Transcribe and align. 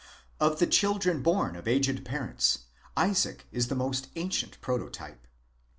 Of 0.39 0.57
the 0.57 0.65
children 0.65 1.21
born 1.21 1.55
of 1.55 1.67
aged 1.67 2.03
parents, 2.03 2.63
Isaac 2.97 3.45
is 3.51 3.67
the 3.67 3.75
most 3.75 4.07
ancient 4.15 4.59
pro 4.59 4.79
totype. 4.79 5.27